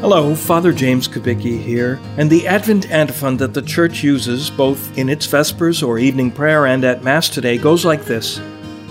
[0.00, 5.08] Hello, Father James Kubicki here, and the Advent antiphon that the Church uses both in
[5.08, 8.40] its Vespers or evening prayer and at Mass today goes like this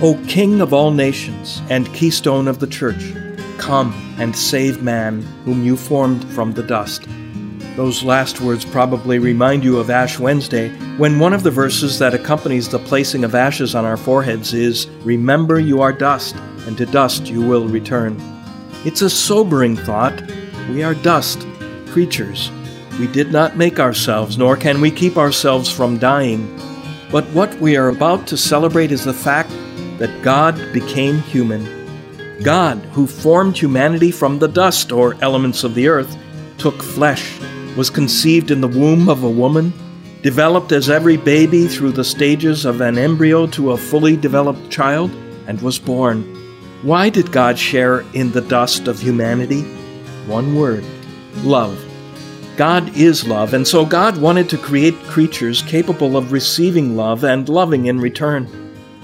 [0.01, 3.13] O King of all nations and keystone of the Church,
[3.57, 7.07] come and save man whom you formed from the dust.
[7.77, 12.15] Those last words probably remind you of Ash Wednesday, when one of the verses that
[12.15, 16.35] accompanies the placing of ashes on our foreheads is, Remember you are dust,
[16.67, 18.21] and to dust you will return.
[18.83, 20.21] It's a sobering thought
[20.69, 21.45] we are dust,
[21.87, 22.51] creatures.
[22.99, 26.47] We did not make ourselves, nor can we keep ourselves from dying.
[27.11, 29.49] But what we are about to celebrate is the fact
[29.99, 31.65] that God became human.
[32.43, 36.17] God, who formed humanity from the dust or elements of the earth,
[36.57, 37.39] took flesh,
[37.75, 39.71] was conceived in the womb of a woman,
[40.21, 45.11] developed as every baby through the stages of an embryo to a fully developed child,
[45.47, 46.23] and was born.
[46.81, 49.76] Why did God share in the dust of humanity?
[50.27, 50.83] One word
[51.37, 51.83] love.
[52.57, 57.47] God is love, and so God wanted to create creatures capable of receiving love and
[57.47, 58.45] loving in return.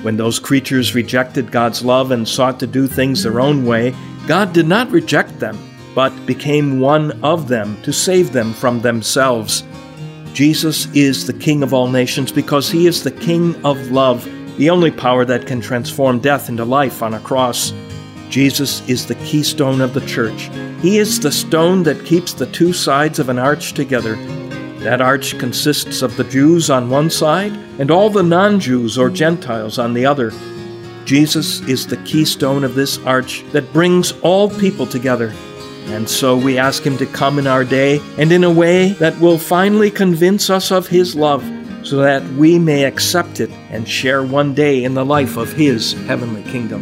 [0.02, 3.96] When those creatures rejected God's love and sought to do things their own way,
[4.28, 5.58] God did not reject them,
[5.96, 9.64] but became one of them to save them from themselves.
[10.34, 14.26] Jesus is the King of all nations because he is the King of love,
[14.58, 17.72] the only power that can transform death into life on a cross.
[18.34, 20.50] Jesus is the keystone of the church.
[20.81, 24.16] He is the stone that keeps the two sides of an arch together.
[24.80, 29.12] That arch consists of the Jews on one side and all the non Jews or
[29.12, 30.31] Gentiles on the other.
[31.06, 35.31] Jesus is the keystone of this arch that brings all people together.
[35.90, 39.20] And so we ask Him to come in our day and in a way that
[39.20, 41.44] will finally convince us of His love
[41.84, 45.94] so that we may accept it and share one day in the life of His
[46.08, 46.81] heavenly kingdom.